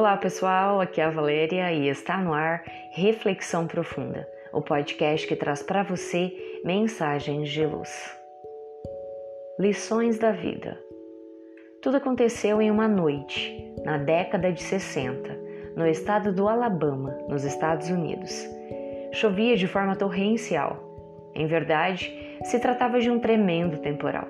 Olá 0.00 0.16
pessoal, 0.16 0.80
aqui 0.80 0.98
é 0.98 1.04
a 1.04 1.10
Valéria 1.10 1.70
e 1.74 1.86
está 1.86 2.16
no 2.16 2.32
ar 2.32 2.64
Reflexão 2.92 3.66
Profunda, 3.66 4.26
o 4.50 4.62
podcast 4.62 5.28
que 5.28 5.36
traz 5.36 5.62
para 5.62 5.82
você 5.82 6.32
mensagens 6.64 7.50
de 7.50 7.66
luz. 7.66 8.18
Lições 9.58 10.18
da 10.18 10.32
vida. 10.32 10.80
Tudo 11.82 11.98
aconteceu 11.98 12.62
em 12.62 12.70
uma 12.70 12.88
noite, 12.88 13.74
na 13.84 13.98
década 13.98 14.50
de 14.50 14.62
60, 14.62 15.38
no 15.76 15.86
estado 15.86 16.32
do 16.32 16.48
Alabama, 16.48 17.18
nos 17.28 17.44
Estados 17.44 17.90
Unidos. 17.90 18.48
Chovia 19.12 19.54
de 19.54 19.66
forma 19.66 19.94
torrencial. 19.94 21.30
Em 21.34 21.46
verdade, 21.46 22.38
se 22.44 22.58
tratava 22.58 23.00
de 23.00 23.10
um 23.10 23.20
tremendo 23.20 23.76
temporal. 23.76 24.26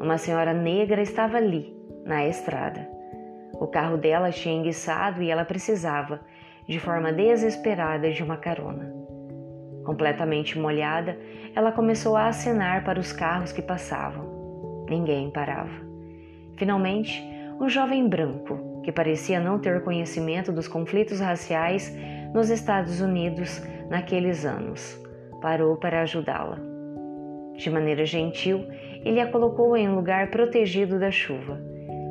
Uma 0.00 0.16
senhora 0.16 0.54
negra 0.54 1.02
estava 1.02 1.36
ali, 1.36 1.76
na 2.02 2.26
estrada. 2.26 2.95
O 3.58 3.66
carro 3.66 3.96
dela 3.96 4.30
tinha 4.30 4.54
enguiçado 4.54 5.22
e 5.22 5.30
ela 5.30 5.44
precisava, 5.44 6.20
de 6.68 6.78
forma 6.78 7.10
desesperada, 7.10 8.10
de 8.10 8.22
uma 8.22 8.36
carona. 8.36 8.92
Completamente 9.84 10.58
molhada, 10.58 11.18
ela 11.54 11.72
começou 11.72 12.16
a 12.16 12.26
acenar 12.26 12.84
para 12.84 13.00
os 13.00 13.12
carros 13.12 13.52
que 13.52 13.62
passavam. 13.62 14.84
Ninguém 14.90 15.30
parava. 15.30 15.72
Finalmente, 16.56 17.22
um 17.58 17.68
jovem 17.68 18.06
branco, 18.06 18.82
que 18.82 18.92
parecia 18.92 19.40
não 19.40 19.58
ter 19.58 19.82
conhecimento 19.82 20.52
dos 20.52 20.68
conflitos 20.68 21.20
raciais 21.20 21.96
nos 22.34 22.50
Estados 22.50 23.00
Unidos 23.00 23.62
naqueles 23.88 24.44
anos, 24.44 25.00
parou 25.40 25.76
para 25.76 26.02
ajudá-la. 26.02 26.58
De 27.56 27.70
maneira 27.70 28.04
gentil, 28.04 28.66
ele 29.02 29.18
a 29.18 29.30
colocou 29.30 29.74
em 29.76 29.88
um 29.88 29.94
lugar 29.94 30.30
protegido 30.30 30.98
da 31.00 31.10
chuva 31.10 31.65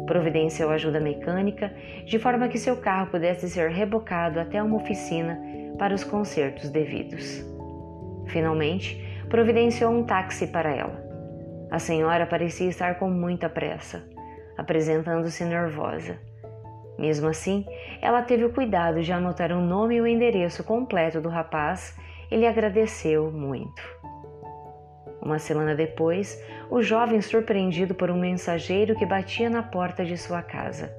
Providenciou 0.06 0.70
ajuda 0.70 1.00
mecânica 1.00 1.74
de 2.06 2.20
forma 2.20 2.48
que 2.48 2.60
seu 2.60 2.78
carro 2.78 3.12
pudesse 3.12 3.50
ser 3.50 3.70
rebocado 3.70 4.40
até 4.40 4.62
uma 4.62 4.78
oficina 4.78 5.40
para 5.78 5.94
os 5.94 6.04
consertos 6.04 6.70
devidos. 6.70 7.44
Finalmente, 8.28 9.04
providenciou 9.30 9.92
um 9.92 10.04
táxi 10.04 10.48
para 10.48 10.74
ela. 10.74 11.04
A 11.72 11.80
senhora 11.80 12.26
parecia 12.26 12.70
estar 12.70 12.96
com 13.00 13.10
muita 13.10 13.50
pressa, 13.50 14.08
apresentando-se 14.58 15.44
nervosa. 15.44 16.18
Mesmo 16.98 17.28
assim, 17.28 17.66
ela 18.02 18.22
teve 18.22 18.46
o 18.46 18.54
cuidado 18.54 19.02
de 19.02 19.12
anotar 19.12 19.52
o 19.52 19.62
nome 19.62 19.96
e 19.96 20.02
o 20.02 20.08
endereço 20.08 20.64
completo 20.64 21.20
do 21.20 21.28
rapaz 21.28 21.98
e 22.32 22.38
lhe 22.38 22.48
agradeceu 22.48 23.32
muito. 23.32 23.82
Uma 25.26 25.40
semana 25.40 25.74
depois, 25.74 26.40
o 26.70 26.84
jovem 26.84 27.20
surpreendido 27.20 27.96
por 27.96 28.12
um 28.12 28.20
mensageiro 28.20 28.94
que 28.94 29.08
batia 29.08 29.50
na 29.50 29.64
porta 29.64 30.06
de 30.06 30.16
sua 30.16 30.44
casa. 30.44 30.96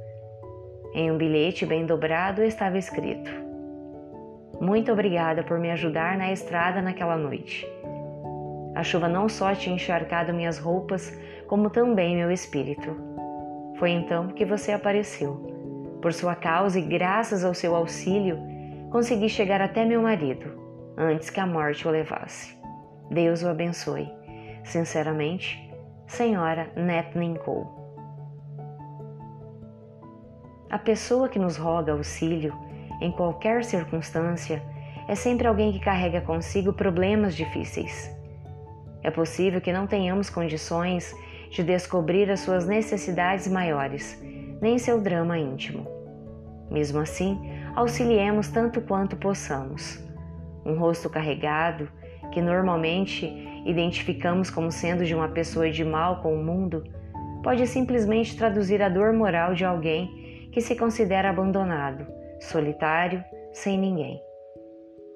Em 0.92 1.12
um 1.12 1.16
bilhete 1.16 1.64
bem 1.64 1.86
dobrado 1.86 2.42
estava 2.42 2.76
escrito: 2.76 3.30
Muito 4.60 4.90
obrigada 4.90 5.44
por 5.44 5.60
me 5.60 5.70
ajudar 5.70 6.18
na 6.18 6.32
estrada 6.32 6.82
naquela 6.82 7.16
noite. 7.16 7.64
A 8.74 8.82
chuva 8.82 9.08
não 9.08 9.28
só 9.28 9.54
tinha 9.54 9.76
encharcado 9.76 10.34
minhas 10.34 10.58
roupas, 10.58 11.16
como 11.46 11.70
também 11.70 12.16
meu 12.16 12.32
espírito. 12.32 12.96
Foi 13.78 13.90
então 13.90 14.26
que 14.26 14.44
você 14.44 14.72
apareceu. 14.72 15.98
Por 16.02 16.12
sua 16.12 16.34
causa 16.34 16.80
e 16.80 16.82
graças 16.82 17.44
ao 17.44 17.54
seu 17.54 17.76
auxílio, 17.76 18.38
consegui 18.90 19.28
chegar 19.28 19.60
até 19.60 19.84
meu 19.84 20.02
marido, 20.02 20.50
antes 20.98 21.30
que 21.30 21.38
a 21.38 21.46
morte 21.46 21.86
o 21.86 21.90
levasse. 21.92 22.65
Deus 23.10 23.42
o 23.42 23.48
abençoe. 23.48 24.08
Sinceramente, 24.64 25.58
Senhora 26.06 26.70
Cole. 27.44 27.66
A 30.68 30.78
pessoa 30.78 31.28
que 31.28 31.38
nos 31.38 31.56
roga 31.56 31.92
auxílio, 31.92 32.52
em 33.00 33.12
qualquer 33.12 33.64
circunstância, 33.64 34.62
é 35.08 35.14
sempre 35.14 35.46
alguém 35.46 35.72
que 35.72 35.78
carrega 35.78 36.20
consigo 36.20 36.72
problemas 36.72 37.36
difíceis. 37.36 38.10
É 39.02 39.10
possível 39.10 39.60
que 39.60 39.72
não 39.72 39.86
tenhamos 39.86 40.28
condições 40.28 41.14
de 41.50 41.62
descobrir 41.62 42.28
as 42.30 42.40
suas 42.40 42.66
necessidades 42.66 43.46
maiores, 43.46 44.20
nem 44.60 44.78
seu 44.78 45.00
drama 45.00 45.38
íntimo. 45.38 45.86
Mesmo 46.70 46.98
assim, 46.98 47.38
auxiliemos 47.76 48.48
tanto 48.48 48.80
quanto 48.80 49.16
possamos. 49.16 50.02
Um 50.64 50.76
rosto 50.76 51.08
carregado, 51.08 51.88
que 52.32 52.40
normalmente 52.40 53.26
identificamos 53.64 54.50
como 54.50 54.70
sendo 54.70 55.04
de 55.04 55.14
uma 55.14 55.28
pessoa 55.28 55.70
de 55.70 55.84
mal 55.84 56.22
com 56.22 56.34
o 56.34 56.44
mundo, 56.44 56.84
pode 57.42 57.66
simplesmente 57.66 58.36
traduzir 58.36 58.82
a 58.82 58.88
dor 58.88 59.12
moral 59.12 59.54
de 59.54 59.64
alguém 59.64 60.50
que 60.52 60.60
se 60.60 60.74
considera 60.76 61.30
abandonado, 61.30 62.06
solitário, 62.40 63.24
sem 63.52 63.78
ninguém. 63.78 64.20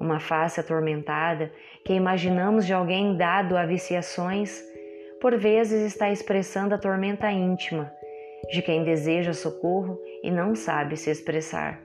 Uma 0.00 0.18
face 0.18 0.60
atormentada 0.60 1.52
que 1.84 1.92
imaginamos 1.92 2.66
de 2.66 2.72
alguém 2.72 3.16
dado 3.16 3.56
a 3.56 3.66
viciações, 3.66 4.62
por 5.20 5.36
vezes 5.36 5.82
está 5.82 6.10
expressando 6.10 6.74
a 6.74 6.78
tormenta 6.78 7.30
íntima 7.30 7.92
de 8.50 8.62
quem 8.62 8.82
deseja 8.82 9.32
socorro 9.32 10.00
e 10.22 10.30
não 10.30 10.54
sabe 10.54 10.96
se 10.96 11.10
expressar. 11.10 11.80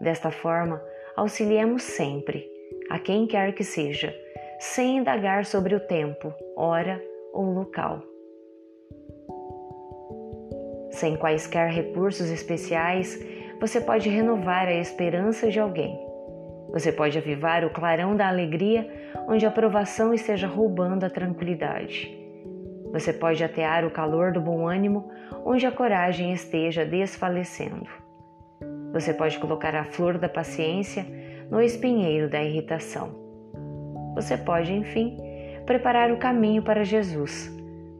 Desta 0.00 0.30
forma, 0.30 0.82
auxiliemos 1.16 1.82
sempre, 1.82 2.46
a 2.90 2.98
quem 2.98 3.26
quer 3.26 3.54
que 3.54 3.62
seja, 3.62 4.14
sem 4.60 4.98
indagar 4.98 5.46
sobre 5.46 5.74
o 5.74 5.80
tempo, 5.80 6.34
hora 6.54 7.02
ou 7.32 7.50
local. 7.50 8.02
Sem 10.90 11.16
quaisquer 11.16 11.70
recursos 11.70 12.28
especiais, 12.28 13.18
você 13.58 13.80
pode 13.80 14.10
renovar 14.10 14.68
a 14.68 14.74
esperança 14.74 15.50
de 15.50 15.58
alguém. 15.58 15.98
Você 16.72 16.92
pode 16.92 17.16
avivar 17.16 17.64
o 17.64 17.70
clarão 17.70 18.14
da 18.14 18.28
alegria 18.28 18.86
onde 19.26 19.46
a 19.46 19.50
provação 19.50 20.12
esteja 20.12 20.46
roubando 20.46 21.04
a 21.04 21.10
tranquilidade. 21.10 22.14
Você 22.92 23.14
pode 23.14 23.42
atear 23.42 23.86
o 23.86 23.90
calor 23.90 24.30
do 24.30 24.42
bom 24.42 24.68
ânimo 24.68 25.10
onde 25.42 25.64
a 25.64 25.72
coragem 25.72 26.34
esteja 26.34 26.84
desfalecendo. 26.84 27.88
Você 28.92 29.14
pode 29.14 29.38
colocar 29.38 29.74
a 29.74 29.84
flor 29.84 30.18
da 30.18 30.28
paciência 30.28 31.06
no 31.50 31.62
espinheiro 31.62 32.28
da 32.28 32.42
irritação 32.42 33.29
você 34.14 34.36
pode, 34.36 34.72
enfim, 34.72 35.16
preparar 35.66 36.10
o 36.10 36.18
caminho 36.18 36.62
para 36.62 36.84
Jesus 36.84 37.50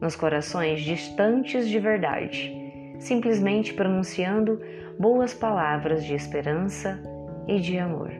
nos 0.01 0.15
corações 0.15 0.81
distantes 0.81 1.69
de 1.69 1.79
verdade, 1.79 2.51
simplesmente 2.99 3.73
pronunciando 3.73 4.59
boas 4.99 5.33
palavras 5.33 6.03
de 6.03 6.13
esperança 6.13 7.01
e 7.47 7.59
de 7.59 7.77
amor. 7.77 8.11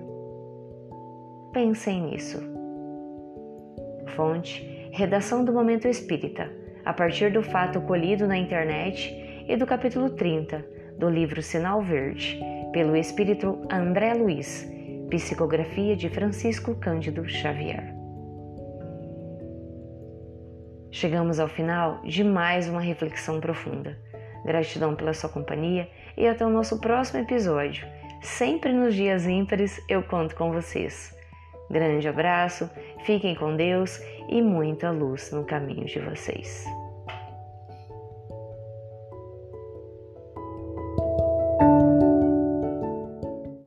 Pensem 1.52 2.04
nisso. 2.04 2.40
Fonte: 4.16 4.90
Redação 4.92 5.44
do 5.44 5.52
Momento 5.52 5.88
Espírita, 5.88 6.50
a 6.86 6.94
partir 6.94 7.32
do 7.32 7.44
fato 7.44 7.82
colhido 7.82 8.28
na 8.28 8.38
internet 8.38 9.44
e 9.48 9.56
do 9.58 9.66
capítulo 9.66 10.12
30 10.12 10.66
do 10.98 11.10
livro 11.10 11.42
Sinal 11.42 11.82
Verde, 11.82 12.40
pelo 12.72 12.96
espírito 12.96 13.60
André 13.72 14.14
Luiz 14.14 14.72
Psicografia 15.12 15.94
de 15.94 16.08
Francisco 16.08 16.74
Cândido 16.74 17.28
Xavier. 17.28 17.94
Chegamos 20.90 21.38
ao 21.38 21.50
final 21.50 22.02
de 22.04 22.24
mais 22.24 22.70
uma 22.70 22.80
reflexão 22.80 23.42
profunda. 23.42 24.00
Gratidão 24.46 24.96
pela 24.96 25.14
sua 25.14 25.30
companhia 25.30 25.90
e 26.16 26.26
até 26.26 26.46
o 26.46 26.50
nosso 26.50 26.80
próximo 26.80 27.20
episódio. 27.20 27.86
Sempre 28.22 28.72
nos 28.72 28.96
dias 28.96 29.28
ímpares 29.28 29.82
eu 29.90 30.02
conto 30.02 30.34
com 30.34 30.54
vocês. 30.54 31.14
Grande 31.70 32.08
abraço, 32.08 32.70
fiquem 33.04 33.36
com 33.36 33.58
Deus 33.58 34.02
e 34.30 34.42
muita 34.42 34.92
luz 34.92 35.30
no 35.34 35.44
caminho 35.44 35.84
de 35.84 36.00
vocês. 36.00 36.66